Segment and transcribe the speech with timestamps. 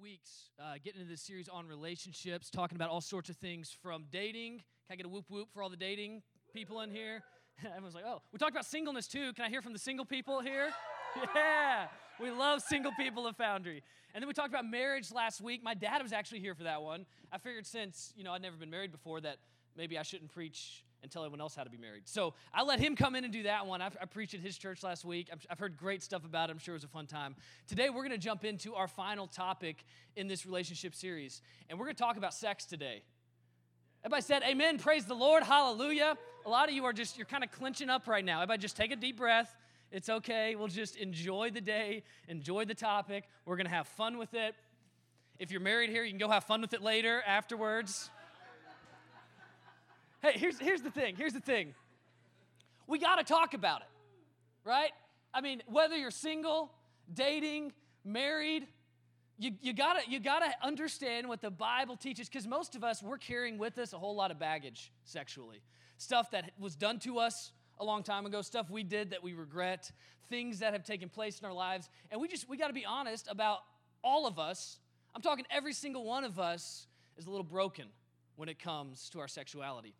[0.00, 4.04] weeks uh, getting into this series on relationships, talking about all sorts of things from
[4.10, 4.58] dating.
[4.58, 6.22] Can I get a whoop whoop for all the dating
[6.54, 7.22] people in here?
[7.64, 9.32] Everyone's like, oh, we talked about singleness too.
[9.34, 10.70] Can I hear from the single people here?
[11.34, 13.82] yeah, we love single people of Foundry.
[14.14, 15.62] And then we talked about marriage last week.
[15.62, 17.04] My dad was actually here for that one.
[17.30, 19.36] I figured since, you know, I'd never been married before that
[19.76, 22.02] maybe I shouldn't preach and tell everyone else how to be married.
[22.04, 23.80] So I let him come in and do that one.
[23.80, 25.28] I've, I preached at his church last week.
[25.32, 26.52] I've, I've heard great stuff about it.
[26.52, 27.36] I'm sure it was a fun time.
[27.66, 29.84] Today, we're going to jump into our final topic
[30.16, 33.02] in this relationship series, and we're going to talk about sex today.
[34.02, 36.16] Everybody said, Amen, praise the Lord, hallelujah.
[36.46, 38.40] A lot of you are just, you're kind of clenching up right now.
[38.40, 39.54] Everybody just take a deep breath.
[39.92, 40.54] It's okay.
[40.54, 43.24] We'll just enjoy the day, enjoy the topic.
[43.44, 44.54] We're going to have fun with it.
[45.38, 48.10] If you're married here, you can go have fun with it later, afterwards.
[50.22, 51.16] Hey, here's, here's the thing.
[51.16, 51.74] Here's the thing.
[52.86, 53.88] We got to talk about it,
[54.64, 54.90] right?
[55.32, 56.72] I mean, whether you're single,
[57.12, 57.72] dating,
[58.04, 58.66] married,
[59.38, 63.16] you, you, gotta, you gotta understand what the Bible teaches because most of us, we're
[63.16, 65.62] carrying with us a whole lot of baggage sexually.
[65.96, 69.32] Stuff that was done to us a long time ago, stuff we did that we
[69.32, 69.90] regret,
[70.28, 71.88] things that have taken place in our lives.
[72.10, 73.60] And we just, we gotta be honest about
[74.04, 74.78] all of us.
[75.14, 77.86] I'm talking every single one of us is a little broken
[78.36, 79.94] when it comes to our sexuality.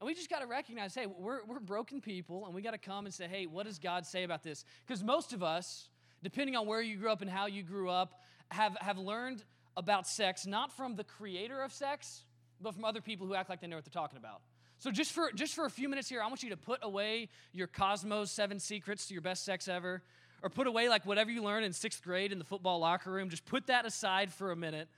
[0.00, 2.78] And we just got to recognize hey, we're, we're broken people, and we got to
[2.78, 4.64] come and say, hey, what does God say about this?
[4.86, 5.88] Because most of us,
[6.22, 9.42] depending on where you grew up and how you grew up, have, have learned
[9.76, 12.24] about sex not from the creator of sex,
[12.60, 14.40] but from other people who act like they know what they're talking about.
[14.78, 17.30] So just for just for a few minutes here, I want you to put away
[17.52, 20.02] your Cosmos seven secrets to your best sex ever,
[20.42, 23.30] or put away like whatever you learned in sixth grade in the football locker room.
[23.30, 24.88] Just put that aside for a minute,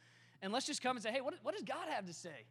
[0.43, 2.45] and let's just come and say, hey, what, what does God have to say?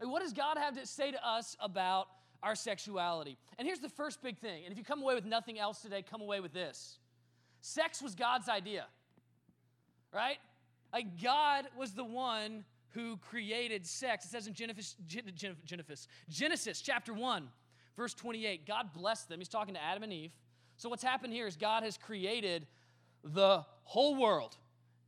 [0.00, 2.08] Like, what does God have to say to us about
[2.42, 3.38] our sexuality?
[3.58, 4.64] And here's the first big thing.
[4.64, 6.98] And if you come away with nothing else today, come away with this
[7.60, 8.84] sex was God's idea,
[10.12, 10.36] right?
[10.92, 14.26] Like, God was the one who created sex.
[14.26, 17.48] It says in Genesis, Genesis, Genesis chapter 1,
[17.96, 19.40] verse 28, God blessed them.
[19.40, 20.32] He's talking to Adam and Eve.
[20.76, 22.66] So, what's happened here is God has created
[23.24, 24.56] the whole world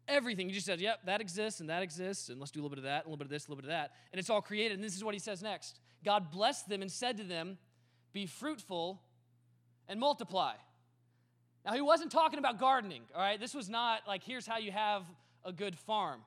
[0.08, 0.48] everything.
[0.48, 2.78] He just says, yep, that exists and that exists, and let's do a little bit
[2.78, 3.92] of that, a little bit of this, a little bit of that.
[4.12, 4.74] And it's all created.
[4.74, 7.58] And this is what he says next God blessed them and said to them,
[8.12, 9.00] Be fruitful
[9.88, 10.54] and multiply.
[11.64, 13.40] Now, he wasn't talking about gardening, all right?
[13.40, 15.02] This was not like, here's how you have
[15.44, 16.20] a good farm.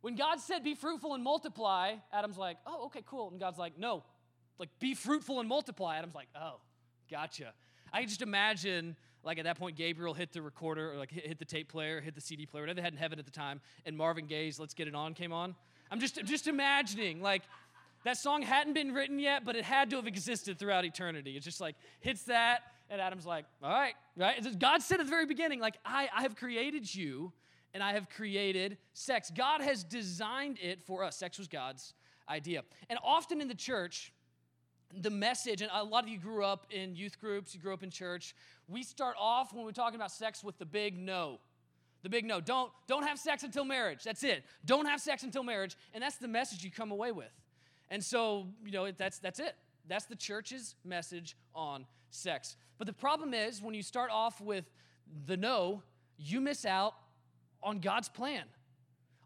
[0.00, 3.30] When God said, Be fruitful and multiply, Adam's like, Oh, okay, cool.
[3.30, 4.02] And God's like, No,
[4.58, 5.96] like, be fruitful and multiply.
[5.96, 6.60] Adam's like, Oh,
[7.10, 7.52] gotcha.
[7.92, 11.38] I can just imagine like at that point, Gabriel hit the recorder, or like hit,
[11.38, 13.60] the tape player, hit the CD player, whatever they had in heaven at the time,
[13.84, 15.54] and Marvin Gaye's "Let's Get It On" came on.
[15.90, 17.42] I'm just just imagining like
[18.04, 21.36] that song hadn't been written yet, but it had to have existed throughout eternity.
[21.36, 25.10] It's just like hits that, and Adam's like, "All right, right." God said at the
[25.10, 27.32] very beginning, like, "I I have created you."
[27.72, 29.30] And I have created sex.
[29.30, 31.16] God has designed it for us.
[31.16, 31.94] Sex was God's
[32.28, 32.64] idea.
[32.88, 34.12] And often in the church,
[34.98, 37.82] the message, and a lot of you grew up in youth groups, you grew up
[37.82, 38.34] in church.
[38.68, 41.38] We start off when we're talking about sex with the big no.
[42.02, 42.40] The big no.
[42.40, 44.02] Don't, don't have sex until marriage.
[44.02, 44.44] That's it.
[44.64, 45.76] Don't have sex until marriage.
[45.92, 47.30] And that's the message you come away with.
[47.90, 49.54] And so, you know, that's, that's it.
[49.86, 52.56] That's the church's message on sex.
[52.78, 54.64] But the problem is when you start off with
[55.26, 55.82] the no,
[56.16, 56.94] you miss out
[57.62, 58.44] on God's plan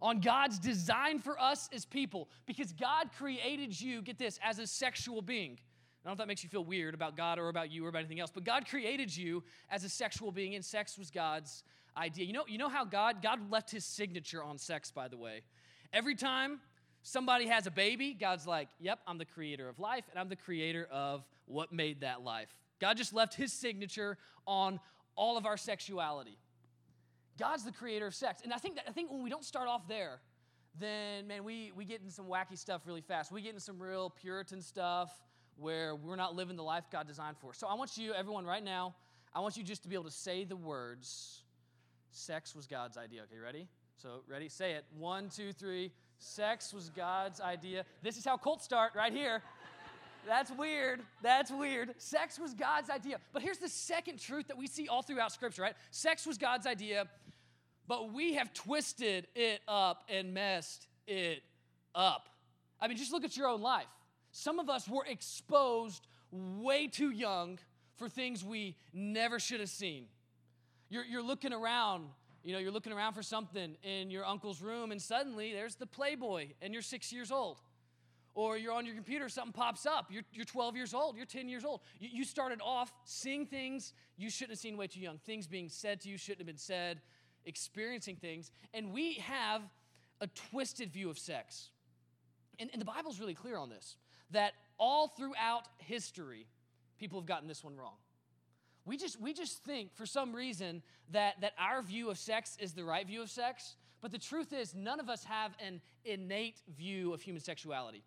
[0.04, 4.66] on God's design for us as people because God created you, get this, as a
[4.66, 5.52] sexual being.
[5.52, 7.88] I don't know if that makes you feel weird about God or about you or
[7.88, 11.64] about anything else, but God created you as a sexual being, and sex was God's
[11.96, 12.26] idea.
[12.26, 15.40] You know, you know how God God left his signature on sex, by the way.
[15.90, 16.60] Every time
[17.02, 20.36] somebody has a baby, God's like, Yep, I'm the creator of life, and I'm the
[20.36, 22.54] creator of what made that life.
[22.78, 24.80] God just left his signature on
[25.16, 26.36] all of our sexuality.
[27.38, 28.40] God's the creator of sex.
[28.42, 30.20] And I think that I think when we don't start off there,
[30.78, 33.32] then man, we, we get into some wacky stuff really fast.
[33.32, 35.10] We get into some real Puritan stuff
[35.56, 37.54] where we're not living the life God designed for.
[37.54, 38.94] So I want you, everyone, right now,
[39.34, 41.42] I want you just to be able to say the words,
[42.10, 43.22] sex was God's idea.
[43.22, 43.68] Okay, ready?
[43.96, 44.48] So ready?
[44.48, 44.84] Say it.
[44.96, 45.92] One, two, three.
[46.18, 47.84] Sex was God's idea.
[48.02, 49.42] This is how cults start, right here.
[50.26, 51.02] That's weird.
[51.22, 51.94] That's weird.
[51.98, 53.18] Sex was God's idea.
[53.32, 55.74] But here's the second truth that we see all throughout Scripture, right?
[55.90, 57.06] Sex was God's idea
[57.86, 61.42] but we have twisted it up and messed it
[61.94, 62.28] up.
[62.80, 63.86] I mean, just look at your own life.
[64.32, 67.58] Some of us were exposed way too young
[67.96, 70.06] for things we never should have seen.
[70.88, 72.08] You're, you're looking around,
[72.42, 75.86] you know, you're looking around for something in your uncle's room, and suddenly there's the
[75.86, 77.60] Playboy, and you're six years old.
[78.34, 80.06] Or you're on your computer, something pops up.
[80.10, 81.80] You're, you're 12 years old, you're 10 years old.
[82.00, 85.68] You, you started off seeing things you shouldn't have seen way too young, things being
[85.68, 87.00] said to you shouldn't have been said,
[87.46, 89.62] experiencing things, and we have
[90.20, 91.70] a twisted view of sex.
[92.58, 93.96] And, and the Bible's really clear on this
[94.30, 96.46] that all throughout history,
[96.98, 97.96] people have gotten this one wrong.
[98.84, 100.82] We just, we just think for some reason
[101.12, 104.52] that, that our view of sex is the right view of sex, but the truth
[104.52, 108.04] is, none of us have an innate view of human sexuality.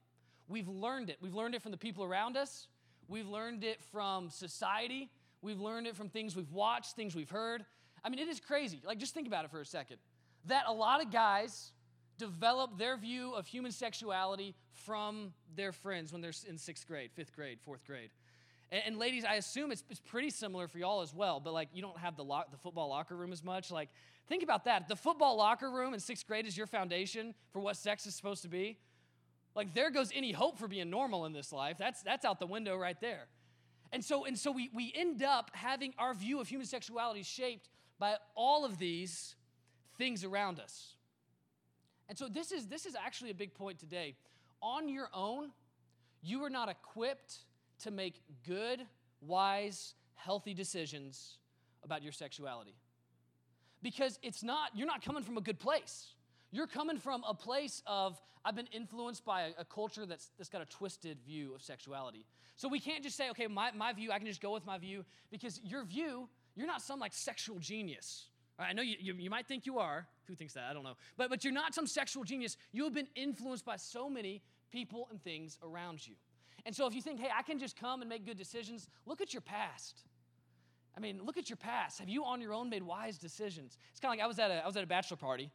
[0.48, 1.18] We've learned it.
[1.22, 2.68] We've learned it from the people around us,
[3.08, 5.10] we've learned it from society,
[5.42, 7.66] we've learned it from things we've watched, things we've heard.
[8.04, 8.82] I mean, it is crazy.
[8.86, 9.98] Like, just think about it for a second.
[10.46, 11.72] That a lot of guys
[12.18, 17.36] develop their view of human sexuality from their friends when they're in sixth grade, fifth
[17.36, 18.10] grade, fourth grade.
[18.72, 21.70] And, and ladies, I assume it's, it's, pretty similar for y'all as well, but like
[21.74, 23.72] you don't have the, lock, the football locker room as much.
[23.72, 23.90] Like,
[24.28, 24.88] think about that.
[24.88, 28.42] The football locker room in sixth grade is your foundation for what sex is supposed
[28.44, 28.78] to be.
[29.56, 31.78] Like, there goes any hope for being normal in this life.
[31.80, 33.28] That's, that's out the window right there.
[33.92, 37.70] And so, and so we, we end up having our view of human sexuality shaped
[38.00, 39.36] by all of these
[39.98, 40.94] things around us.
[42.10, 44.16] And so this is this is actually a big point today.
[44.62, 45.52] On your own,
[46.22, 47.40] you are not equipped
[47.84, 48.82] to make good,
[49.22, 51.38] wise, healthy decisions
[51.84, 52.76] about your sexuality.
[53.84, 56.14] Because it's not you're not coming from a good place.
[56.52, 60.50] You're coming from a place of, I've been influenced by a, a, culture that's, that's
[60.50, 62.26] got a twisted view of sexuality.
[62.56, 64.78] So we can't just say, okay, my, my view, I can just go with my
[64.78, 68.26] view, because your view, you're not some like sexual genius.
[68.60, 70.08] I know you, you, you, might think you are.
[70.28, 70.64] Who thinks that?
[70.70, 70.96] I don't know.
[71.16, 72.58] But, but you're not some sexual genius.
[72.72, 76.16] You have been influenced by so many people and things around you.
[76.66, 79.22] And so if you think, hey, I can just come and make good decisions, look
[79.22, 80.02] at your past.
[80.98, 82.00] I mean, look at your past.
[82.00, 83.78] Have you on your own made wise decisions?
[83.92, 85.52] It's kind of like I was at a, I was at a bachelor party.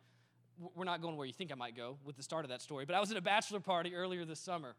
[0.77, 2.85] We're not going where you think I might go with the start of that story,
[2.85, 4.77] but I was at a bachelor party earlier this summer.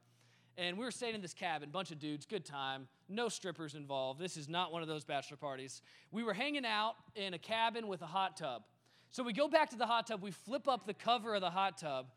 [0.57, 4.19] And we were staying in this cabin, bunch of dudes, good time, no strippers involved.
[4.19, 5.81] This is not one of those bachelor parties.
[6.11, 8.63] We were hanging out in a cabin with a hot tub.
[9.09, 11.50] So we go back to the hot tub, we flip up the cover of the
[11.50, 12.07] hot tub,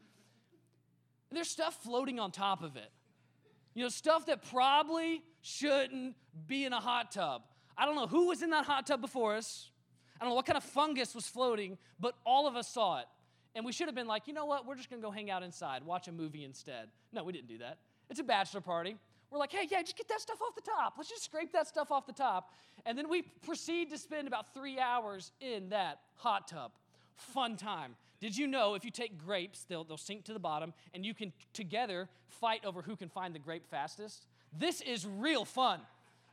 [1.30, 2.90] and there's stuff floating on top of it.
[3.74, 6.14] You know, stuff that probably shouldn't
[6.46, 7.42] be in a hot tub.
[7.76, 9.70] I don't know who was in that hot tub before us.
[10.18, 13.06] I don't know what kind of fungus was floating, but all of us saw it.
[13.54, 14.66] And we should have been like, you know what?
[14.66, 16.88] We're just to go hang out inside, watch a movie instead.
[17.12, 17.78] No, we didn't do that.
[18.10, 18.96] It's a bachelor party.
[19.30, 20.94] We're like, hey, yeah, just get that stuff off the top.
[20.96, 22.52] Let's just scrape that stuff off the top.
[22.84, 26.72] And then we proceed to spend about three hours in that hot tub.
[27.16, 27.96] Fun time.
[28.20, 31.12] Did you know if you take grapes, they'll, they'll sink to the bottom, and you
[31.12, 34.26] can together fight over who can find the grape fastest?
[34.58, 35.80] This is real fun.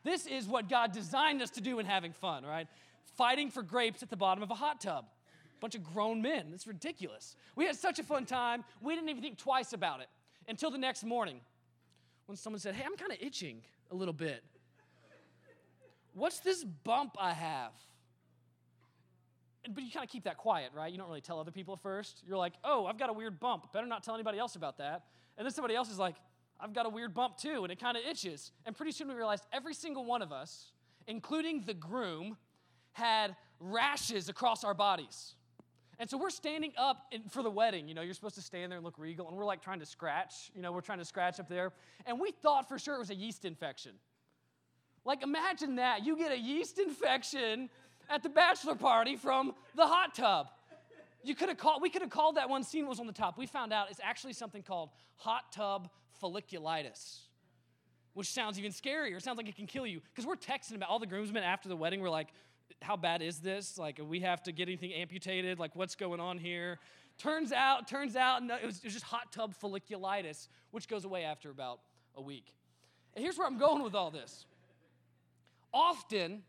[0.04, 2.68] This is what God designed us to do in having fun, right?
[3.18, 5.06] Fighting for grapes at the bottom of a hot tub.
[5.60, 6.52] Bunch of grown men.
[6.54, 7.36] It's ridiculous.
[7.56, 10.08] We had such a fun time, we didn't even think twice about it
[10.48, 11.40] until the next morning
[12.26, 13.62] when someone said, Hey, I'm kind of itching
[13.92, 14.44] a little bit.
[16.14, 17.72] What's this bump I have?
[19.74, 20.92] But you kind of keep that quiet, right?
[20.92, 22.22] You don't really tell other people at first.
[22.28, 23.72] You're like, Oh, I've got a weird bump.
[23.74, 25.04] Better not tell anybody else about that.
[25.38, 26.16] And then somebody else is like,
[26.60, 28.52] I've got a weird bump too, and it kind of itches.
[28.66, 30.72] And pretty soon we realized every single one of us,
[31.08, 32.38] including the groom,
[32.94, 35.36] had rashes across our bodies.
[36.04, 37.88] And so we're standing up in, for the wedding.
[37.88, 39.86] You know, you're supposed to stand there and look regal, and we're like trying to
[39.86, 40.52] scratch.
[40.54, 41.72] You know, we're trying to scratch up there.
[42.06, 43.94] And we thought for sure it was a yeast infection.
[45.06, 46.06] Like, imagine that.
[46.06, 47.70] You get a yeast infection
[48.10, 50.48] at the bachelor party from the hot tub.
[51.24, 53.38] You could have called, we could have called that one scene was on the top.
[53.38, 55.90] We found out it's actually something called hot tub
[56.22, 57.20] folliculitis,
[58.14, 59.16] which sounds even scarier.
[59.16, 60.02] It sounds like it can kill you.
[60.14, 62.02] Because we're texting about all the groomsmen after the wedding.
[62.02, 62.28] We're like,
[62.82, 63.78] how bad is this?
[63.78, 65.60] Like, we have to get anything amputated?
[65.60, 66.80] Like, what's going on here?
[67.18, 71.06] Turns out, turns out, no, it, was, it was just hot tub folliculitis, which goes
[71.06, 71.80] away after about
[72.16, 72.54] a week.
[73.16, 74.46] And here's where I'm going with all this.
[75.74, 76.44] Often,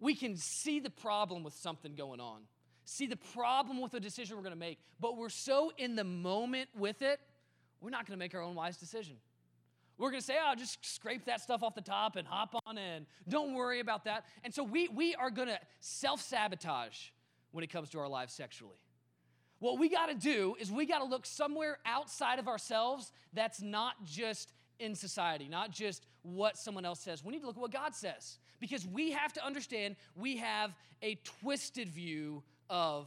[0.00, 2.40] we can see the problem with something going on,
[2.84, 6.04] see the problem with a decision we're going to make, but we're so in the
[6.04, 7.20] moment with it,
[7.80, 9.16] we're not going to make our own wise decision.
[10.02, 12.76] We're going to say, oh, just scrape that stuff off the top and hop on
[12.76, 13.06] in.
[13.28, 14.24] Don't worry about that.
[14.42, 17.10] And so we, we are going to self sabotage
[17.52, 18.80] when it comes to our lives sexually.
[19.60, 23.62] What we got to do is we got to look somewhere outside of ourselves that's
[23.62, 27.24] not just in society, not just what someone else says.
[27.24, 30.74] We need to look at what God says because we have to understand we have
[31.02, 33.06] a twisted view of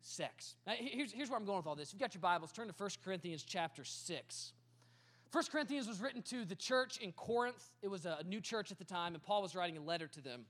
[0.00, 0.56] sex.
[0.66, 1.92] Now, here's, here's where I'm going with all this.
[1.92, 4.52] You've got your Bibles, turn to 1 Corinthians chapter 6.
[5.30, 7.70] 1 Corinthians was written to the church in Corinth.
[7.82, 10.20] It was a new church at the time, and Paul was writing a letter to
[10.22, 10.46] them.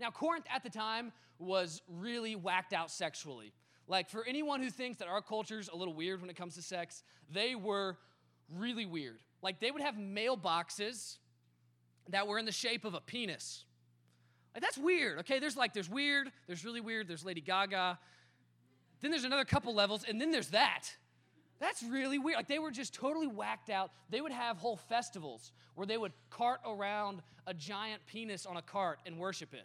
[0.00, 3.52] Now, Corinth at the time was really whacked out sexually.
[3.86, 6.62] Like, for anyone who thinks that our culture's a little weird when it comes to
[6.62, 7.98] sex, they were
[8.50, 9.18] really weird.
[9.42, 11.18] Like, they would have mailboxes
[12.08, 13.64] that were in the shape of a penis.
[14.54, 15.38] Like, that's weird, okay?
[15.38, 17.98] There's like, there's weird, there's really weird, there's Lady Gaga.
[19.02, 20.96] Then there's another couple levels, and then there's that.
[21.64, 22.36] That's really weird.
[22.36, 23.90] Like they were just totally whacked out.
[24.10, 28.62] They would have whole festivals where they would cart around a giant penis on a
[28.62, 29.64] cart and worship it.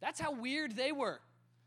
[0.00, 1.18] That's how weird they were.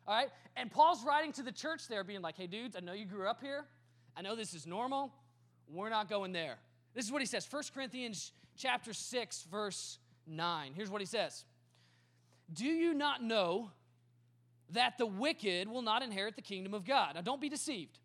[0.07, 0.29] All right?
[0.55, 3.27] And Paul's writing to the church there, being like, hey, dudes, I know you grew
[3.27, 3.65] up here.
[4.15, 5.11] I know this is normal.
[5.67, 6.55] We're not going there.
[6.93, 10.71] This is what he says 1 Corinthians chapter 6, verse 9.
[10.73, 11.43] Here's what he says
[12.53, 13.71] Do you not know
[14.69, 17.15] that the wicked will not inherit the kingdom of God?
[17.15, 17.99] Now, don't be deceived.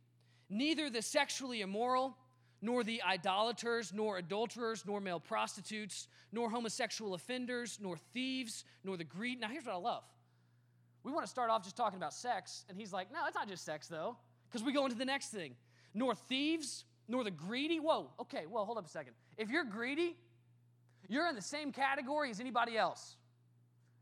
[0.50, 2.16] Neither the sexually immoral,
[2.60, 9.04] nor the idolaters, nor adulterers, nor male prostitutes, nor homosexual offenders, nor thieves, nor the
[9.04, 9.40] greed.
[9.40, 10.04] Now, here's what I love.
[11.04, 13.48] We want to start off just talking about sex, and he's like, no, it's not
[13.48, 14.16] just sex, though,
[14.48, 15.54] because we go into the next thing.
[15.94, 17.78] Nor thieves, nor the greedy.
[17.78, 19.14] Whoa, okay, well, hold up a second.
[19.36, 20.16] If you're greedy,
[21.08, 23.16] you're in the same category as anybody else.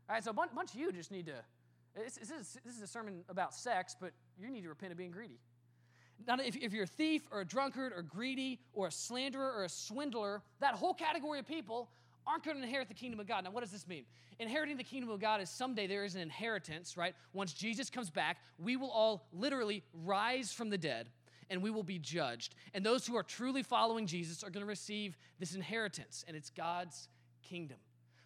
[0.09, 1.35] All right, so a bunch, of you just need to.
[1.95, 4.97] This, this, is, this is a sermon about sex, but you need to repent of
[4.97, 5.39] being greedy.
[6.25, 9.63] Now, if, if you're a thief or a drunkard or greedy or a slanderer or
[9.65, 11.89] a swindler, that whole category of people
[12.25, 13.43] aren't going to inherit the kingdom of God.
[13.43, 14.03] Now, what does this mean?
[14.39, 17.15] Inheriting the kingdom of God is someday there is an inheritance, right?
[17.33, 21.09] Once Jesus comes back, we will all literally rise from the dead
[21.49, 22.55] and we will be judged.
[22.73, 26.49] And those who are truly following Jesus are going to receive this inheritance, and it's
[26.49, 27.07] God's
[27.41, 27.77] kingdom.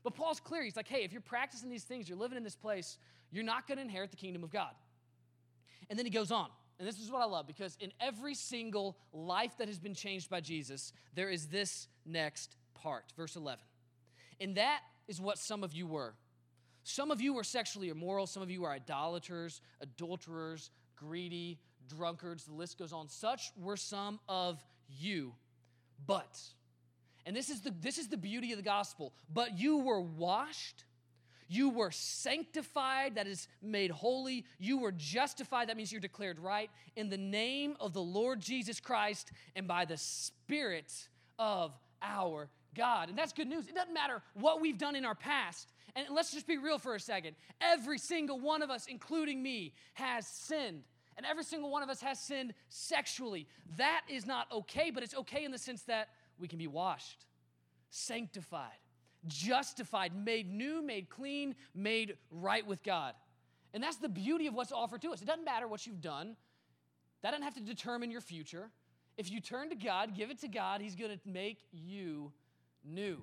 [0.04, 0.64] But Paul's clear.
[0.64, 2.98] He's like, hey, if you're practicing these things, you're living in this place,
[3.32, 4.72] you're not going to inherit the kingdom of God.
[5.90, 6.48] And then he goes on.
[6.82, 10.32] And this is what I love because in every single life that has been changed
[10.32, 13.14] by Jesus, there is this next part.
[13.16, 13.60] Verse 11.
[14.40, 16.16] And that is what some of you were.
[16.84, 22.54] Some of you were sexually immoral, some of you are idolaters, adulterers, greedy, drunkards, the
[22.54, 23.08] list goes on.
[23.08, 24.60] Such were some of
[24.90, 25.34] you.
[26.08, 26.36] But,
[27.28, 30.86] and this is the, this is the beauty of the gospel, but you were washed
[31.52, 34.46] you were sanctified, that is made holy.
[34.58, 38.80] You were justified, that means you're declared right, in the name of the Lord Jesus
[38.80, 43.10] Christ and by the Spirit of our God.
[43.10, 43.68] And that's good news.
[43.68, 45.74] It doesn't matter what we've done in our past.
[45.94, 47.36] And let's just be real for a second.
[47.60, 50.84] Every single one of us, including me, has sinned.
[51.18, 53.46] And every single one of us has sinned sexually.
[53.76, 56.08] That is not okay, but it's okay in the sense that
[56.40, 57.26] we can be washed,
[57.90, 58.80] sanctified,
[59.28, 63.14] justified, made new, made clean, made right with God.
[63.74, 65.22] And that's the beauty of what's offered to us.
[65.22, 66.36] It doesn't matter what you've done,
[67.22, 68.70] that doesn't have to determine your future.
[69.18, 72.32] If you turn to God, give it to God, He's going to make you
[72.84, 73.22] new.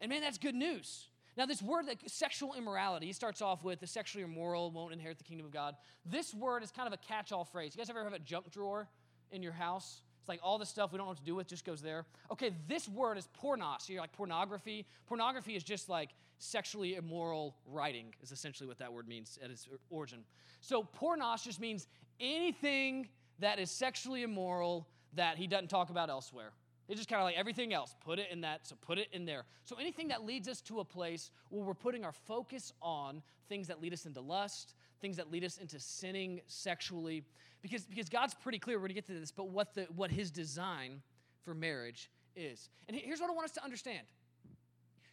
[0.00, 1.08] And man, that's good news.
[1.36, 5.24] Now, this word, that sexual immorality, starts off with the sexually immoral won't inherit the
[5.24, 5.74] kingdom of God.
[6.04, 7.74] This word is kind of a catch all phrase.
[7.74, 8.88] You guys ever have a junk drawer
[9.30, 10.02] in your house?
[10.20, 12.04] It's like all the stuff we don't know what to do with just goes there.
[12.30, 13.82] Okay, this word is pornos.
[13.82, 14.86] So you're like pornography.
[15.06, 19.68] Pornography is just like sexually immoral writing, is essentially what that word means at its
[19.88, 20.20] origin.
[20.60, 21.86] So pornos just means
[22.20, 23.08] anything
[23.38, 26.52] that is sexually immoral that he doesn't talk about elsewhere.
[26.88, 27.94] It's just kind of like everything else.
[28.04, 29.44] Put it in that, so put it in there.
[29.64, 33.68] So anything that leads us to a place where we're putting our focus on things
[33.68, 37.24] that lead us into lust, things that lead us into sinning sexually,
[37.62, 40.10] because, because God's pretty clear, we're going to get to this, but what, the, what
[40.10, 41.02] his design
[41.44, 42.68] for marriage is.
[42.88, 44.06] And here's what I want us to understand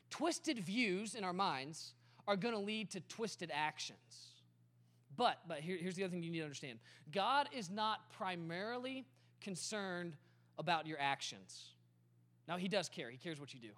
[0.09, 1.93] twisted views in our minds
[2.27, 4.33] are going to lead to twisted actions.
[5.15, 6.79] But, but here, here's the other thing you need to understand
[7.11, 9.05] God is not primarily
[9.41, 10.13] concerned
[10.57, 11.71] about your actions.
[12.47, 13.71] Now, He does care, He cares what you do.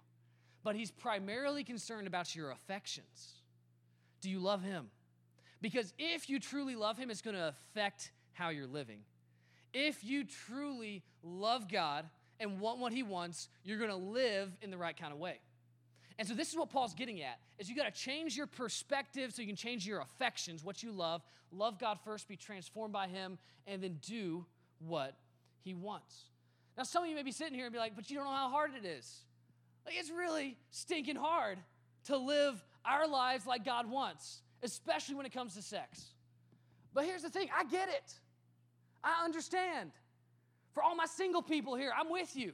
[0.62, 3.34] But He's primarily concerned about your affections.
[4.20, 4.88] Do you love Him?
[5.60, 9.00] Because if you truly love Him, it's going to affect how you're living.
[9.72, 12.06] If you truly love God
[12.38, 15.38] and want what He wants, you're going to live in the right kind of way.
[16.18, 19.32] And so this is what Paul's getting at is you got to change your perspective
[19.32, 21.22] so you can change your affections, what you love.
[21.50, 24.44] Love God first, be transformed by him, and then do
[24.80, 25.16] what
[25.62, 26.24] he wants.
[26.76, 28.34] Now some of you may be sitting here and be like, "But you don't know
[28.34, 29.24] how hard it is."
[29.86, 31.58] Like it's really stinking hard
[32.04, 36.06] to live our lives like God wants, especially when it comes to sex.
[36.92, 38.14] But here's the thing, I get it.
[39.02, 39.92] I understand.
[40.72, 42.52] For all my single people here, I'm with you.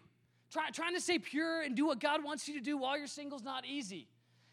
[0.51, 3.07] Try, trying to stay pure and do what God wants you to do while you're
[3.07, 4.09] single is not easy.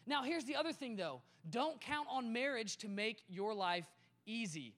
[0.06, 1.20] Now, here's the other thing though
[1.50, 3.86] don't count on marriage to make your life
[4.26, 4.74] easy.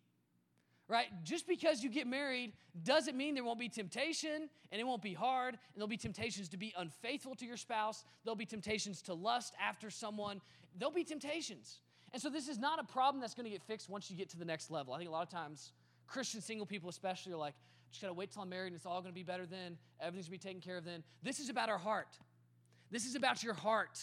[0.89, 1.07] Right?
[1.25, 2.53] Just because you get married
[2.85, 6.49] doesn't mean there won't be temptation and it won't be hard, and there'll be temptations
[6.51, 10.41] to be unfaithful to your spouse, there'll be temptations to lust after someone,
[10.79, 11.81] there'll be temptations.
[12.13, 14.31] And so, this is not a problem that's going to get fixed once you get
[14.31, 14.95] to the next level.
[14.95, 15.73] I think a lot of times
[16.07, 17.55] Christian single people, especially, are like,
[17.91, 19.79] just gotta wait till I'm married and it's all gonna be better then.
[20.01, 21.03] Everything's gonna be taken care of then.
[21.23, 22.19] This is about our heart.
[22.91, 23.99] This is about your heart.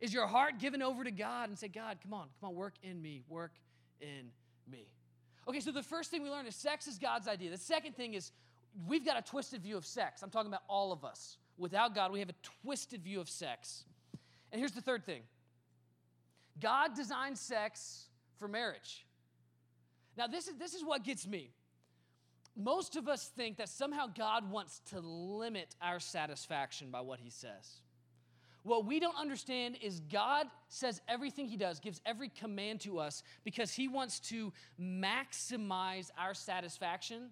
[0.00, 2.74] Is your heart given over to God and say, God, come on, come on, work
[2.82, 3.52] in me, work
[4.00, 4.30] in
[4.70, 4.86] me.
[5.48, 7.50] Okay, so the first thing we learned is sex is God's idea.
[7.50, 8.30] The second thing is
[8.86, 10.22] we've got a twisted view of sex.
[10.22, 11.38] I'm talking about all of us.
[11.56, 13.84] Without God, we have a twisted view of sex.
[14.52, 15.22] And here's the third thing
[16.60, 18.06] God designed sex
[18.38, 19.06] for marriage.
[20.16, 21.52] Now, this is, this is what gets me.
[22.56, 27.30] Most of us think that somehow God wants to limit our satisfaction by what He
[27.30, 27.82] says.
[28.64, 33.22] What we don't understand is God says everything He does, gives every command to us
[33.44, 37.30] because He wants to maximize our satisfaction,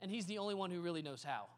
[0.00, 1.48] and He's the only one who really knows how.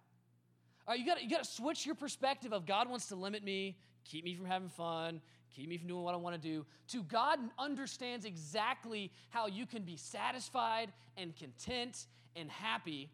[0.89, 3.77] All right, you gotta, you gotta switch your perspective of God wants to limit me,
[4.05, 5.21] keep me from having fun,
[5.55, 9.83] keep me from doing what I wanna do, to God understands exactly how you can
[9.83, 13.11] be satisfied and content and happy.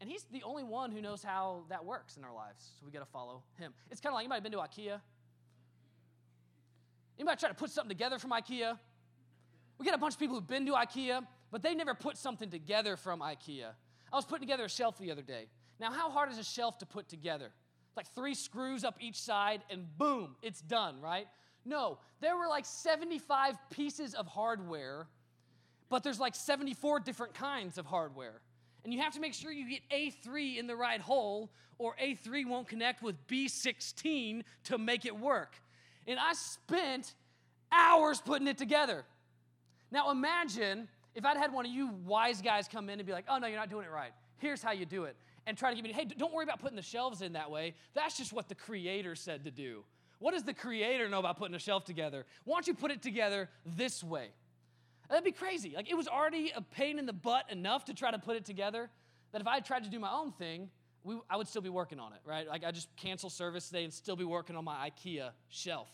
[0.00, 2.70] And He's the only one who knows how that works in our lives.
[2.78, 3.72] So we gotta follow Him.
[3.90, 5.00] It's kind of like have been to IKEA.
[7.18, 8.78] Anybody try to put something together from IKEA?
[9.78, 12.50] We get a bunch of people who've been to IKEA, but they never put something
[12.50, 13.70] together from IKEA.
[14.12, 15.46] I was putting together a shelf the other day.
[15.80, 17.50] Now, how hard is a shelf to put together?
[17.96, 21.26] Like three screws up each side, and boom, it's done, right?
[21.64, 25.06] No, there were like 75 pieces of hardware,
[25.88, 28.40] but there's like 74 different kinds of hardware.
[28.84, 32.46] And you have to make sure you get A3 in the right hole, or A3
[32.46, 35.54] won't connect with B16 to make it work.
[36.06, 37.14] And I spent
[37.70, 39.04] hours putting it together.
[39.90, 43.26] Now imagine if I'd had one of you wise guys come in and be like,
[43.28, 44.12] oh no, you're not doing it right.
[44.38, 45.16] Here's how you do it.
[45.46, 47.74] And try to give me, hey, don't worry about putting the shelves in that way.
[47.94, 49.84] That's just what the creator said to do.
[50.22, 52.24] What does the creator know about putting a shelf together?
[52.44, 54.28] Why don't you put it together this way?
[55.08, 55.72] That'd be crazy.
[55.74, 58.44] Like it was already a pain in the butt enough to try to put it
[58.44, 58.88] together
[59.32, 60.70] that if I tried to do my own thing,
[61.02, 62.46] we, I would still be working on it, right?
[62.46, 65.88] Like I just cancel service today and still be working on my IKEA shelf.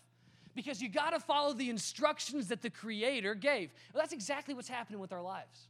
[0.55, 3.73] Because you got to follow the instructions that the Creator gave.
[3.95, 5.69] Well, that's exactly what's happening with our lives.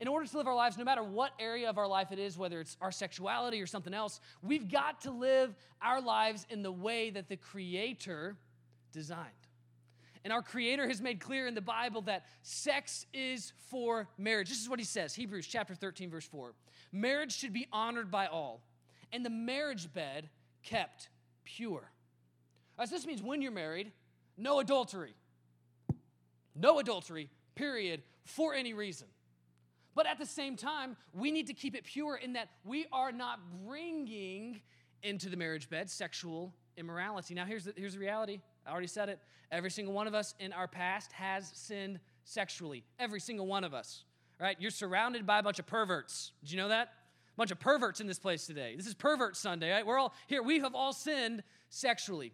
[0.00, 2.36] In order to live our lives, no matter what area of our life it is,
[2.36, 6.72] whether it's our sexuality or something else, we've got to live our lives in the
[6.72, 8.36] way that the Creator
[8.92, 9.30] designed.
[10.24, 14.48] And our Creator has made clear in the Bible that sex is for marriage.
[14.48, 16.54] This is what He says Hebrews chapter 13, verse 4.
[16.92, 18.62] Marriage should be honored by all,
[19.12, 20.28] and the marriage bed
[20.62, 21.08] kept
[21.44, 21.90] pure.
[22.78, 23.92] Right, so this means when you're married,
[24.36, 25.14] no adultery.
[26.56, 29.08] No adultery, period, for any reason.
[29.94, 33.12] But at the same time, we need to keep it pure in that we are
[33.12, 34.60] not bringing
[35.02, 37.34] into the marriage bed sexual immorality.
[37.34, 38.40] Now, here's the, here's the reality.
[38.66, 39.20] I already said it.
[39.52, 42.84] Every single one of us in our past has sinned sexually.
[42.98, 44.04] Every single one of us.
[44.40, 44.56] Right?
[44.58, 46.32] You're surrounded by a bunch of perverts.
[46.42, 46.88] Did you know that?
[46.88, 48.74] A bunch of perverts in this place today.
[48.76, 49.86] This is Pervert Sunday, right?
[49.86, 50.42] We're all here.
[50.42, 52.32] We have all sinned sexually.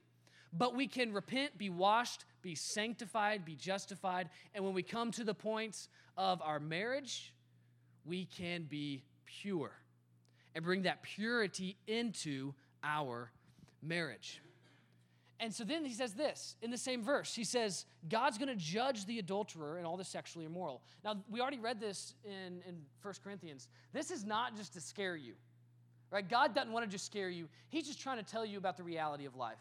[0.53, 4.31] But we can repent, be washed, be sanctified, be justified.
[4.55, 7.33] And when we come to the points of our marriage,
[8.05, 9.73] we can be pure
[10.55, 13.31] and bring that purity into our
[13.83, 14.41] marriage.
[15.39, 17.35] And so then he says this in the same verse.
[17.35, 20.83] He says, God's going to judge the adulterer and all the sexually immoral.
[21.03, 23.69] Now, we already read this in, in 1 Corinthians.
[23.95, 25.33] This is not just to scare you,
[26.11, 26.29] right?
[26.29, 28.83] God doesn't want to just scare you, He's just trying to tell you about the
[28.83, 29.59] reality of life.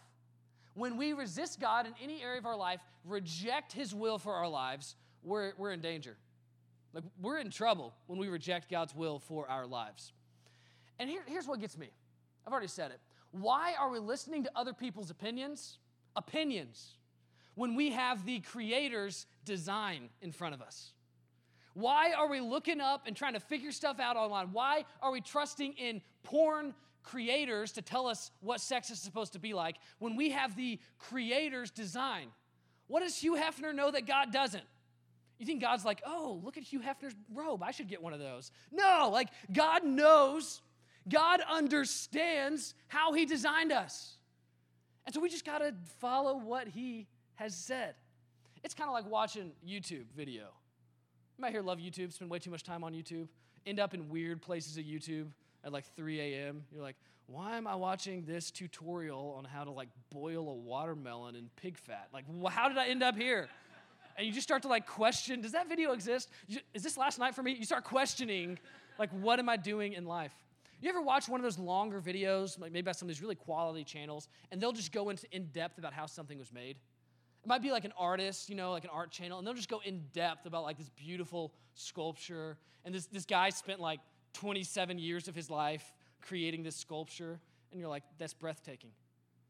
[0.73, 4.49] When we resist God in any area of our life, reject His will for our
[4.49, 6.17] lives, we're, we're in danger.
[6.93, 10.11] Like, we're in trouble when we reject God's will for our lives.
[10.97, 11.89] And here, here's what gets me
[12.45, 12.99] I've already said it.
[13.31, 15.77] Why are we listening to other people's opinions?
[16.15, 16.95] Opinions.
[17.55, 20.93] When we have the Creator's design in front of us.
[21.73, 24.49] Why are we looking up and trying to figure stuff out online?
[24.51, 26.73] Why are we trusting in porn
[27.03, 30.79] creators to tell us what sex is supposed to be like when we have the
[30.97, 32.27] Creator's design?
[32.87, 34.63] What does Hugh Hefner know that God doesn't?
[35.39, 37.63] You think God's like, oh, look at Hugh Hefner's robe.
[37.63, 38.51] I should get one of those.
[38.71, 40.61] No, like God knows,
[41.07, 44.17] God understands how He designed us.
[45.05, 47.95] And so we just got to follow what He has said.
[48.63, 50.43] It's kind of like watching YouTube video.
[51.37, 53.29] You might hear love YouTube, spend way too much time on YouTube,
[53.65, 55.27] end up in weird places of YouTube
[55.63, 56.65] at like 3 a.m.
[56.69, 56.97] You're like,
[57.27, 61.77] why am I watching this tutorial on how to like boil a watermelon in pig
[61.77, 62.09] fat?
[62.13, 63.47] Like, how did I end up here?
[64.19, 66.29] And you just start to like question does that video exist?
[66.73, 67.53] Is this last night for me?
[67.53, 68.59] You start questioning
[68.99, 70.33] like what am i doing in life?
[70.81, 73.35] You ever watch one of those longer videos like maybe by some of these really
[73.35, 76.75] quality channels and they'll just go into in depth about how something was made?
[77.41, 79.69] It might be like an artist you know like an art channel and they'll just
[79.69, 84.01] go in depth about like this beautiful sculpture and this, this guy spent like
[84.33, 87.39] 27 years of his life creating this sculpture
[87.71, 88.91] and you're like that's breathtaking.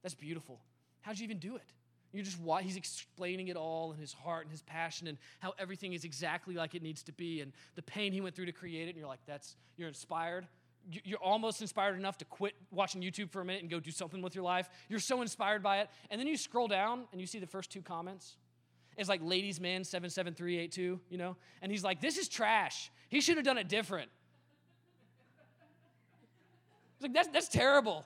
[0.03, 0.62] That's beautiful.
[1.01, 1.73] How'd you even do it
[2.12, 5.54] You just why he's explaining it all and his heart and his passion and how
[5.60, 8.52] everything is exactly like it needs to be and the pain he went through to
[8.52, 8.89] create it.
[8.91, 10.48] And you're like, that's you're inspired.
[11.04, 14.22] You're almost inspired enough to quit watching YouTube for a minute and go do something
[14.22, 14.69] with your life.
[14.88, 15.89] You're so inspired by it.
[16.10, 18.38] And then you scroll down and you see the first two comments.
[18.98, 21.36] It's like ladies man 77382, you know?
[21.62, 22.91] And he's like, this is trash.
[23.10, 24.10] He should have done it different.
[26.95, 28.04] It's like, that's, that's terrible.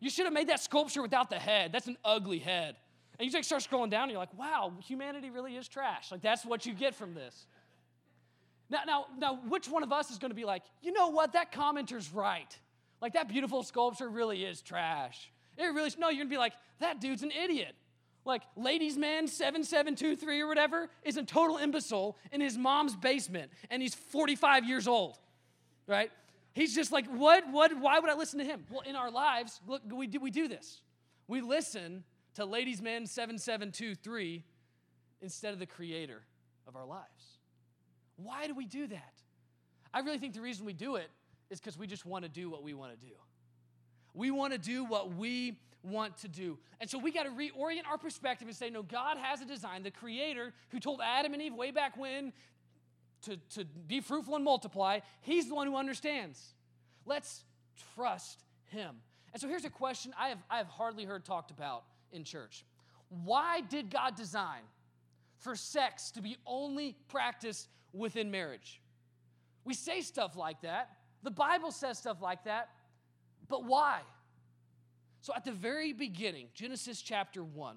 [0.00, 1.72] You should have made that sculpture without the head.
[1.72, 2.76] That's an ugly head.
[3.18, 6.10] And you like start scrolling down and you're like, wow, humanity really is trash.
[6.10, 7.46] Like that's what you get from this.
[8.70, 11.34] Now, now, now, which one of us is going to be like, you know what,
[11.34, 12.58] that commenter's right.
[13.00, 15.30] Like that beautiful sculpture really is trash.
[15.56, 15.90] It really.
[15.98, 17.74] No, you're going to be like, that dude's an idiot.
[18.24, 23.82] Like ladies man 7723 or whatever is a total imbecile in his mom's basement and
[23.82, 25.18] he's 45 years old.
[25.86, 26.10] Right?
[26.54, 28.64] He's just like, what, what, why would I listen to him?
[28.70, 30.80] Well, in our lives, look, we do, we do this.
[31.28, 34.44] We listen to Ladies Man 7723
[35.20, 36.22] instead of the creator
[36.66, 37.38] of our lives.
[38.16, 39.14] Why do we do that?
[39.92, 41.08] I really think the reason we do it
[41.50, 43.12] is because we just want to do what we want to do.
[44.12, 46.58] We want to do what we want to do.
[46.80, 49.82] And so we got to reorient our perspective and say, no, God has a design.
[49.82, 52.32] The creator who told Adam and Eve way back when
[53.22, 56.54] to, to be fruitful and multiply, he's the one who understands.
[57.06, 57.44] Let's
[57.94, 58.96] trust him.
[59.32, 62.64] And so here's a question I have, I have hardly heard talked about in church
[63.08, 64.62] Why did God design
[65.38, 68.80] for sex to be only practiced within marriage?
[69.64, 70.90] We say stuff like that.
[71.22, 72.68] The Bible says stuff like that.
[73.48, 74.00] But why?
[75.20, 77.76] So, at the very beginning, Genesis chapter 1,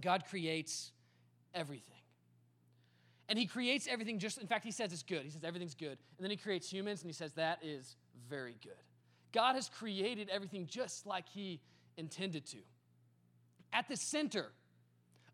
[0.00, 0.92] God creates
[1.52, 1.90] everything.
[3.28, 5.22] And He creates everything just, in fact, He says it's good.
[5.22, 5.98] He says everything's good.
[6.16, 7.96] And then He creates humans and He says that is
[8.28, 8.72] very good.
[9.32, 11.60] God has created everything just like He
[11.96, 12.58] intended to
[13.74, 14.52] at the center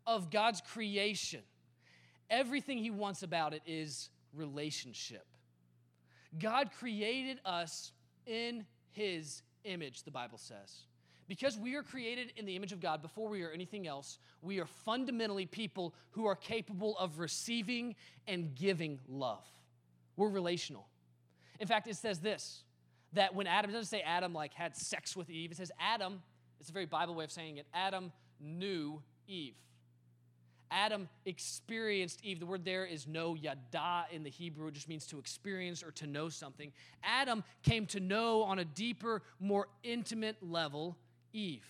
[0.05, 1.41] of God's creation.
[2.29, 5.25] Everything He wants about it is relationship.
[6.39, 7.93] God created us
[8.25, 10.85] in His image, the Bible says.
[11.27, 14.59] Because we are created in the image of God before we are anything else, we
[14.59, 17.95] are fundamentally people who are capable of receiving
[18.27, 19.45] and giving love.
[20.17, 20.87] We're relational.
[21.59, 22.63] In fact, it says this
[23.13, 26.21] that when Adam, doesn't say Adam like had sex with Eve, it says Adam,
[26.59, 29.55] it's a very Bible way of saying it, Adam knew Eve.
[30.71, 32.39] Adam experienced Eve.
[32.39, 34.67] The word there is no yada in the Hebrew.
[34.67, 36.71] It just means to experience or to know something.
[37.03, 40.97] Adam came to know on a deeper, more intimate level
[41.33, 41.65] Eve.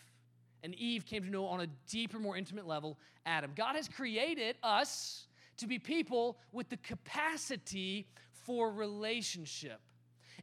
[0.63, 3.51] And Eve came to know on a deeper, more intimate level Adam.
[3.55, 8.07] God has created us to be people with the capacity
[8.45, 9.79] for relationship.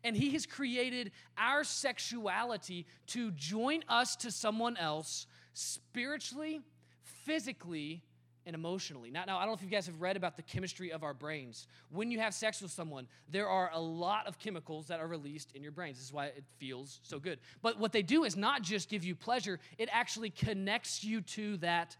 [0.05, 5.27] And He has created our sexuality to join us to someone else
[5.59, 6.61] spiritually,
[7.25, 8.03] physically,
[8.47, 9.11] and emotionally.
[9.11, 11.13] Now, now, I don't know if you guys have read about the chemistry of our
[11.13, 11.67] brains.
[11.91, 15.53] When you have sex with someone, there are a lot of chemicals that are released
[15.55, 15.99] in your brains.
[15.99, 17.41] This is why it feels so good.
[17.61, 21.57] But what they do is not just give you pleasure, it actually connects you to
[21.59, 21.97] that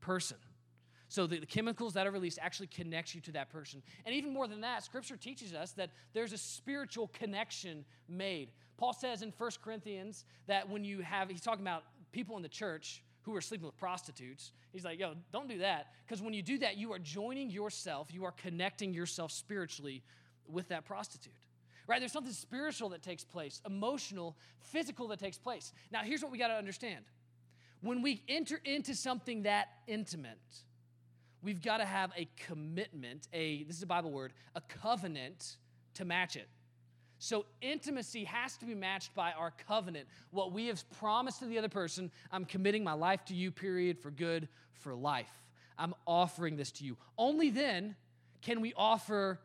[0.00, 0.36] person.
[1.08, 3.80] So the, the, chemicals that are released actually connects you to that person.
[4.04, 8.50] And even more than that, scripture teaches us that there's a spiritual connection made.
[8.76, 11.84] Paul says in 1 Corinthians that when you have, he's talking about
[12.16, 14.52] people in the church who are sleeping with prostitutes.
[14.72, 15.88] He's like, yo, don't do that.
[16.06, 20.02] Because when you do that, you are joining yourself, you are connecting yourself spiritually
[20.48, 21.34] with that prostitute.
[21.86, 22.00] Right?
[22.00, 25.74] There's something spiritual that takes place, emotional, physical that takes place.
[25.92, 27.04] Now, here's what we got to understand.
[27.82, 30.38] When we enter into something that intimate,
[31.42, 35.58] we've got to have a commitment, a this is a Bible word, a covenant
[35.94, 36.48] to match it.
[37.18, 40.06] So, intimacy has to be matched by our covenant.
[40.30, 43.98] What we have promised to the other person, I'm committing my life to you, period,
[43.98, 45.30] for good, for life.
[45.78, 46.96] I'm offering this to you.
[47.16, 47.96] Only then
[48.42, 49.40] can we offer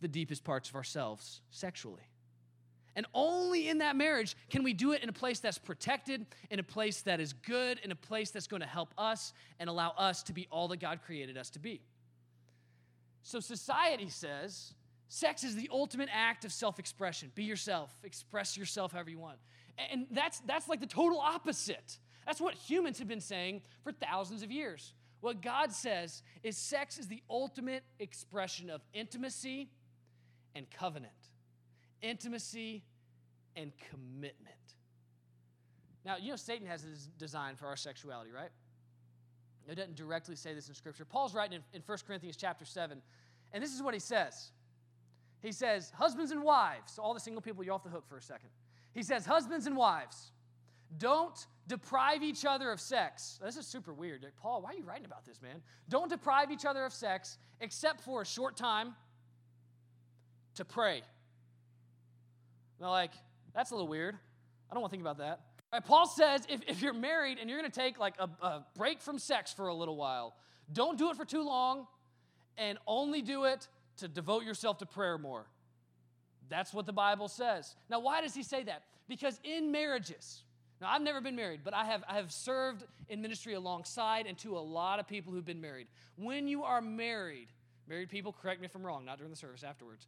[0.00, 2.02] the deepest parts of ourselves sexually.
[2.94, 6.58] And only in that marriage can we do it in a place that's protected, in
[6.58, 9.90] a place that is good, in a place that's going to help us and allow
[9.98, 11.82] us to be all that God created us to be.
[13.22, 14.72] So, society says
[15.08, 17.30] Sex is the ultimate act of self expression.
[17.34, 19.38] Be yourself, express yourself however you want.
[19.90, 21.98] And that's, that's like the total opposite.
[22.24, 24.94] That's what humans have been saying for thousands of years.
[25.20, 29.70] What God says is sex is the ultimate expression of intimacy
[30.54, 31.12] and covenant,
[32.02, 32.82] intimacy
[33.54, 34.54] and commitment.
[36.04, 38.50] Now, you know, Satan has his design for our sexuality, right?
[39.68, 41.04] It doesn't directly say this in Scripture.
[41.04, 43.02] Paul's writing in, in 1 Corinthians chapter 7,
[43.52, 44.50] and this is what he says.
[45.46, 48.16] He says, Husbands and wives, so all the single people, you're off the hook for
[48.16, 48.48] a second.
[48.92, 50.32] He says, Husbands and wives,
[50.98, 53.38] Don't deprive each other of sex.
[53.40, 54.24] This is super weird.
[54.24, 55.62] Like, Paul, why are you writing about this, man?
[55.88, 58.96] Don't deprive each other of sex except for a short time
[60.56, 61.02] to pray.
[62.80, 63.12] Now, like,
[63.54, 64.16] that's a little weird.
[64.68, 65.42] I don't want to think about that.
[65.72, 68.66] Right, Paul says if, if you're married and you're going to take like a, a
[68.76, 70.34] break from sex for a little while,
[70.72, 71.86] don't do it for too long
[72.58, 75.46] and only do it to devote yourself to prayer more.
[76.48, 77.74] That's what the Bible says.
[77.90, 78.82] Now, why does he say that?
[79.08, 80.42] Because in marriages,
[80.80, 84.36] now I've never been married, but I have, I have served in ministry alongside and
[84.38, 85.88] to a lot of people who've been married.
[86.16, 87.48] When you are married,
[87.88, 90.06] married people, correct me if I'm wrong, not during the service, afterwards.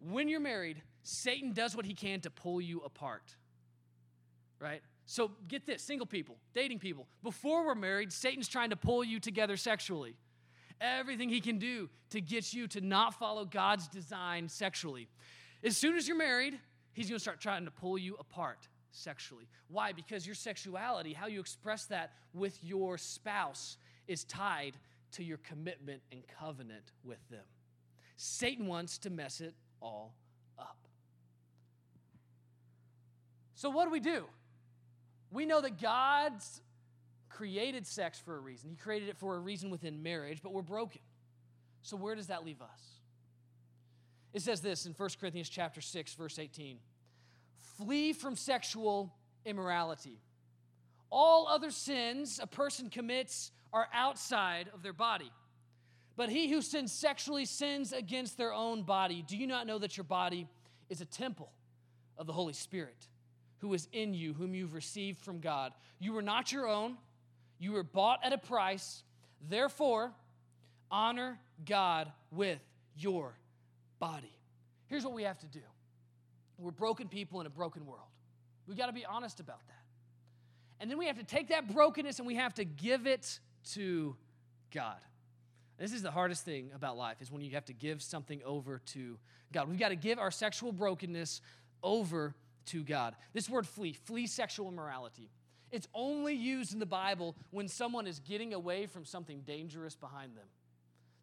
[0.00, 3.34] When you're married, Satan does what he can to pull you apart,
[4.58, 4.82] right?
[5.06, 7.06] So get this single people, dating people.
[7.22, 10.16] Before we're married, Satan's trying to pull you together sexually.
[10.80, 15.08] Everything he can do to get you to not follow God's design sexually.
[15.62, 16.58] As soon as you're married,
[16.92, 19.46] he's going to start trying to pull you apart sexually.
[19.68, 19.92] Why?
[19.92, 23.76] Because your sexuality, how you express that with your spouse,
[24.08, 24.76] is tied
[25.12, 27.44] to your commitment and covenant with them.
[28.16, 30.14] Satan wants to mess it all
[30.58, 30.76] up.
[33.54, 34.24] So, what do we do?
[35.30, 36.60] We know that God's
[37.30, 38.68] created sex for a reason.
[38.68, 41.00] He created it for a reason within marriage, but we're broken.
[41.82, 42.80] So where does that leave us?
[44.32, 46.78] It says this in 1 Corinthians chapter 6 verse 18.
[47.78, 49.14] Flee from sexual
[49.44, 50.20] immorality.
[51.10, 55.32] All other sins a person commits are outside of their body.
[56.16, 59.24] But he who sins sexually sins against their own body.
[59.26, 60.48] Do you not know that your body
[60.90, 61.50] is a temple
[62.18, 63.08] of the Holy Spirit
[63.58, 65.72] who is in you, whom you've received from God?
[65.98, 66.98] You are not your own
[67.60, 69.04] you were bought at a price.
[69.48, 70.10] Therefore,
[70.90, 72.58] honor God with
[72.96, 73.34] your
[74.00, 74.32] body.
[74.88, 75.60] Here's what we have to do
[76.58, 78.08] we're broken people in a broken world.
[78.66, 79.74] We got to be honest about that.
[80.80, 83.38] And then we have to take that brokenness and we have to give it
[83.72, 84.16] to
[84.72, 84.96] God.
[85.78, 88.80] This is the hardest thing about life is when you have to give something over
[88.86, 89.18] to
[89.52, 89.68] God.
[89.68, 91.40] We've got to give our sexual brokenness
[91.82, 92.34] over
[92.66, 93.14] to God.
[93.32, 95.30] This word flee, flee sexual immorality.
[95.72, 100.36] It's only used in the Bible when someone is getting away from something dangerous behind
[100.36, 100.46] them,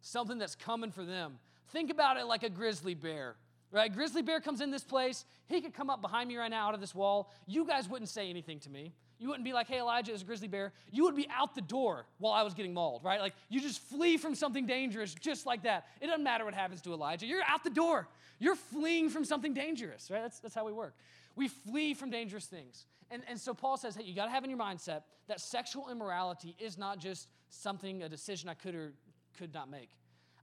[0.00, 1.38] something that's coming for them.
[1.70, 3.36] Think about it like a grizzly bear,
[3.70, 3.92] right?
[3.92, 5.24] Grizzly bear comes in this place.
[5.48, 7.30] He could come up behind me right now out of this wall.
[7.46, 8.94] You guys wouldn't say anything to me.
[9.18, 10.72] You wouldn't be like, hey, Elijah, is a grizzly bear.
[10.92, 13.20] You would be out the door while I was getting mauled, right?
[13.20, 15.86] Like, you just flee from something dangerous just like that.
[16.00, 17.26] It doesn't matter what happens to Elijah.
[17.26, 18.08] You're out the door.
[18.38, 20.22] You're fleeing from something dangerous, right?
[20.22, 20.94] That's, that's how we work.
[21.34, 22.86] We flee from dangerous things.
[23.10, 25.88] And, and so Paul says, hey, you got to have in your mindset that sexual
[25.90, 28.92] immorality is not just something, a decision I could or
[29.38, 29.90] could not make.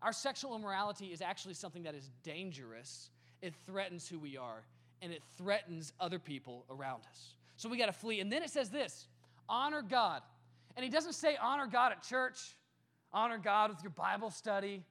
[0.01, 3.09] Our sexual immorality is actually something that is dangerous.
[3.41, 4.63] It threatens who we are,
[5.01, 7.33] and it threatens other people around us.
[7.57, 8.19] So we got to flee.
[8.19, 9.07] And then it says this
[9.47, 10.21] honor God.
[10.75, 12.55] And he doesn't say honor God at church,
[13.13, 14.83] honor God with your Bible study,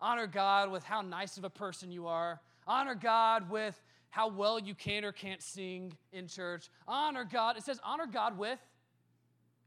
[0.00, 3.80] honor God with how nice of a person you are, honor God with
[4.12, 6.68] how well you can or can't sing in church.
[6.86, 7.56] Honor God.
[7.56, 8.58] It says honor God with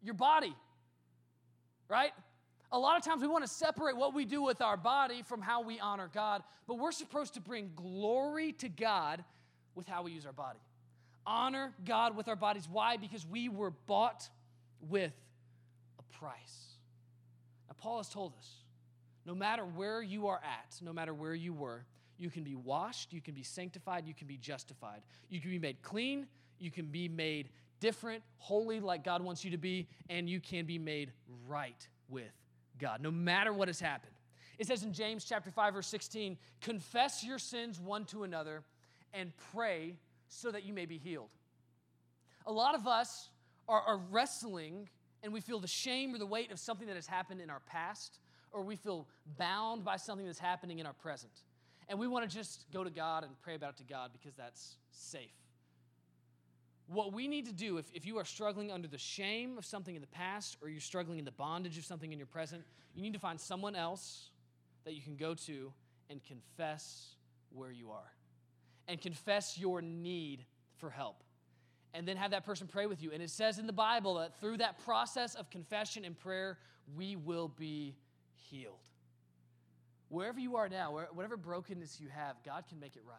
[0.04, 0.56] your body,
[1.90, 2.12] right?
[2.72, 5.42] A lot of times we want to separate what we do with our body from
[5.42, 9.24] how we honor God, but we're supposed to bring glory to God
[9.74, 10.60] with how we use our body.
[11.26, 12.70] Honor God with our bodies.
[12.72, 12.98] Why?
[12.98, 14.30] Because we were bought
[14.80, 15.14] with
[15.98, 16.76] a price.
[17.68, 18.48] Now, Paul has told us
[19.26, 21.84] no matter where you are at, no matter where you were,
[22.18, 25.02] you can be washed, you can be sanctified, you can be justified.
[25.30, 26.28] You can be made clean,
[26.60, 27.50] you can be made
[27.80, 31.12] different, holy like God wants you to be, and you can be made
[31.48, 32.32] right with
[32.80, 34.14] God, no matter what has happened.
[34.58, 38.64] It says in James chapter 5 verse 16, confess your sins one to another
[39.14, 39.98] and pray
[40.30, 41.30] so that you may be healed.
[42.46, 43.30] A lot of us
[43.68, 44.90] are, are wrestling
[45.24, 47.62] and we feel the shame or the weight of something that has happened in our
[47.62, 48.20] past,
[48.52, 49.08] or we feel
[49.40, 51.32] bound by something that's happening in our present.
[51.88, 54.36] And we want to just go to God and pray about it to God because
[54.36, 55.32] that's safe.
[56.88, 59.96] What we need to do, if, if you are struggling under the shame of something
[59.96, 63.02] in the past or you're struggling in the bondage of something in your present, you
[63.02, 64.30] need to find someone else
[64.84, 65.74] that you can go to
[66.10, 67.16] and confess
[67.52, 68.12] where you are
[68.88, 70.46] and confess your need
[70.78, 71.24] for help.
[71.94, 73.12] And then have that person pray with you.
[73.12, 76.58] And it says in the Bible that through that process of confession and prayer,
[76.96, 77.96] we will be
[78.34, 78.76] healed.
[80.10, 83.18] Wherever you are now, whatever brokenness you have, God can make it right.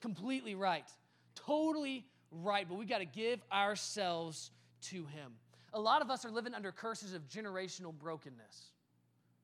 [0.00, 0.88] Completely right.
[1.34, 2.66] Totally right.
[2.68, 4.50] But we got to give ourselves
[4.82, 5.32] to Him.
[5.72, 8.70] A lot of us are living under curses of generational brokenness,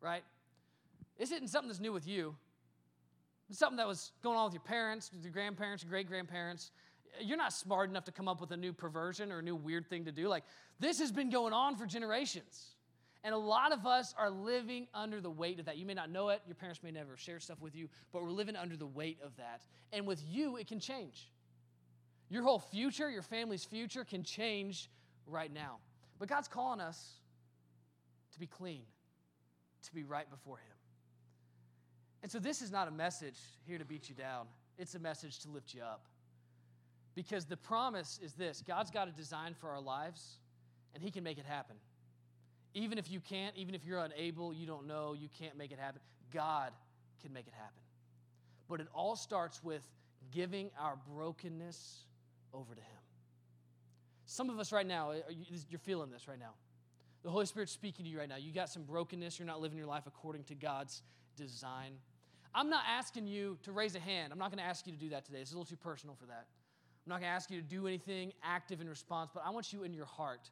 [0.00, 0.22] right?
[1.18, 2.36] This isn't something that's new with you.
[3.50, 6.70] It's something that was going on with your parents, your grandparents, your great grandparents.
[7.20, 9.88] You're not smart enough to come up with a new perversion or a new weird
[9.88, 10.28] thing to do.
[10.28, 10.44] Like,
[10.78, 12.76] this has been going on for generations.
[13.22, 15.76] And a lot of us are living under the weight of that.
[15.76, 18.30] You may not know it, your parents may never share stuff with you, but we're
[18.30, 19.62] living under the weight of that.
[19.92, 21.30] And with you, it can change.
[22.30, 24.88] Your whole future, your family's future can change
[25.26, 25.78] right now.
[26.18, 27.14] But God's calling us
[28.32, 28.82] to be clean,
[29.82, 30.76] to be right before Him.
[32.22, 34.46] And so this is not a message here to beat you down,
[34.78, 36.06] it's a message to lift you up.
[37.14, 40.38] Because the promise is this God's got a design for our lives,
[40.94, 41.76] and He can make it happen.
[42.74, 45.78] Even if you can't, even if you're unable, you don't know, you can't make it
[45.78, 46.00] happen,
[46.32, 46.72] God
[47.22, 47.82] can make it happen.
[48.68, 49.82] But it all starts with
[50.30, 52.04] giving our brokenness
[52.54, 53.00] over to Him.
[54.26, 55.12] Some of us right now,
[55.68, 56.52] you're feeling this right now.
[57.22, 58.36] The Holy Spirit's speaking to you right now.
[58.36, 61.02] You got some brokenness, you're not living your life according to God's
[61.36, 61.94] design.
[62.54, 64.32] I'm not asking you to raise a hand.
[64.32, 65.38] I'm not going to ask you to do that today.
[65.40, 66.46] It's a little too personal for that.
[67.06, 69.72] I'm not going to ask you to do anything active in response, but I want
[69.72, 70.50] you in your heart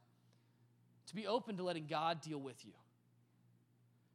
[1.08, 2.72] to be open to letting God deal with you,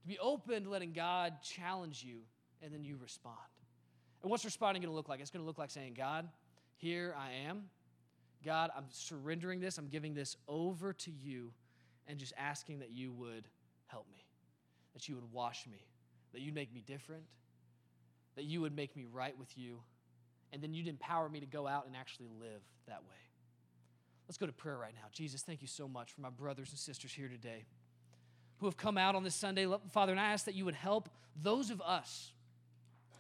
[0.02, 2.20] to be open to letting God challenge you,
[2.62, 3.38] and then you respond.
[4.22, 5.20] And what's responding going to look like?
[5.20, 6.28] It's going to look like saying, God,
[6.78, 7.64] here I am.
[8.44, 11.52] God, I'm surrendering this, I'm giving this over to you,
[12.08, 13.48] and just asking that you would
[13.88, 14.26] help me,
[14.94, 15.88] that you would wash me,
[16.34, 17.24] that you'd make me different,
[18.36, 19.80] that you would make me right with you,
[20.52, 23.16] and then you'd empower me to go out and actually live that way.
[24.34, 25.10] Let's go to prayer right now.
[25.12, 27.66] Jesus, thank you so much for my brothers and sisters here today
[28.58, 29.68] who have come out on this Sunday.
[29.92, 31.08] Father, and I ask that you would help
[31.44, 32.32] those of us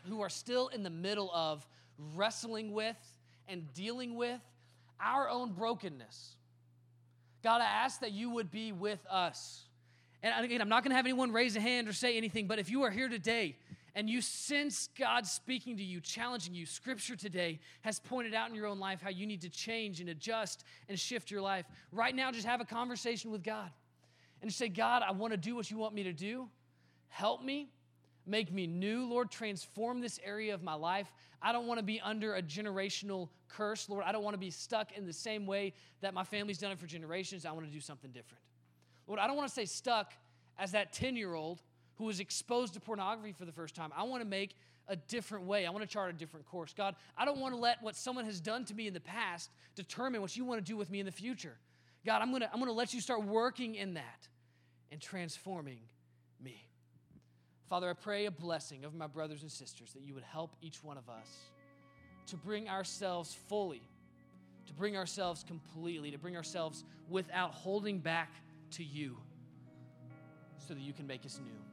[0.09, 1.67] who are still in the middle of
[2.15, 2.97] wrestling with
[3.47, 4.41] and dealing with
[4.99, 6.33] our own brokenness.
[7.43, 9.65] God, I ask that you would be with us.
[10.23, 12.57] And again, I'm not going to have anyone raise a hand or say anything, but
[12.57, 13.55] if you are here today
[13.95, 18.55] and you sense God speaking to you, challenging you, Scripture today has pointed out in
[18.55, 21.65] your own life how you need to change and adjust and shift your life.
[21.91, 23.69] Right now, just have a conversation with God
[24.41, 26.49] and just say, God, I want to do what you want me to do.
[27.09, 27.69] Help me.
[28.25, 29.29] Make me new, Lord.
[29.29, 31.13] Transform this area of my life.
[31.41, 34.05] I don't want to be under a generational curse, Lord.
[34.07, 36.79] I don't want to be stuck in the same way that my family's done it
[36.79, 37.45] for generations.
[37.45, 38.41] I want to do something different.
[39.07, 40.13] Lord, I don't want to stay stuck
[40.57, 41.61] as that 10 year old
[41.97, 43.91] who was exposed to pornography for the first time.
[43.95, 44.55] I want to make
[44.87, 45.65] a different way.
[45.65, 46.73] I want to chart a different course.
[46.75, 49.49] God, I don't want to let what someone has done to me in the past
[49.75, 51.57] determine what you want to do with me in the future.
[52.05, 54.27] God, I'm going to, I'm going to let you start working in that
[54.91, 55.79] and transforming
[56.41, 56.65] me.
[57.69, 60.83] Father, I pray a blessing of my brothers and sisters that you would help each
[60.83, 61.27] one of us
[62.27, 63.81] to bring ourselves fully,
[64.67, 68.31] to bring ourselves completely, to bring ourselves without holding back
[68.71, 69.17] to you
[70.67, 71.72] so that you can make us new.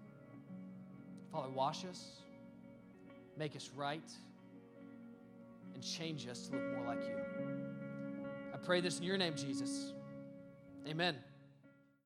[1.32, 2.22] Father, wash us,
[3.36, 4.10] make us right,
[5.74, 7.16] and change us to look more like you.
[8.52, 9.92] I pray this in your name, Jesus.
[10.88, 11.16] Amen.